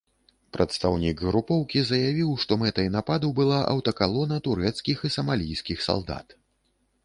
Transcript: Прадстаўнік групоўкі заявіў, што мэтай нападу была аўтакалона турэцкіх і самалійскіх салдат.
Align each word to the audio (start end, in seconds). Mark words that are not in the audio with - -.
Прадстаўнік 0.55 1.19
групоўкі 1.25 1.83
заявіў, 1.89 2.31
што 2.45 2.57
мэтай 2.63 2.89
нападу 2.97 3.31
была 3.43 3.61
аўтакалона 3.77 4.41
турэцкіх 4.51 4.97
і 5.11 5.15
самалійскіх 5.21 5.89
салдат. 5.93 6.27